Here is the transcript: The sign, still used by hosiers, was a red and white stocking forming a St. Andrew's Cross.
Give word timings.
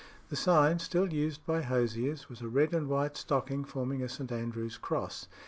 The 0.29 0.35
sign, 0.35 0.79
still 0.79 1.13
used 1.13 1.45
by 1.45 1.61
hosiers, 1.61 2.27
was 2.27 2.41
a 2.41 2.47
red 2.47 2.73
and 2.73 2.87
white 2.89 3.15
stocking 3.15 3.63
forming 3.63 4.01
a 4.01 4.09
St. 4.09 4.31
Andrew's 4.31 4.79
Cross. 4.79 5.27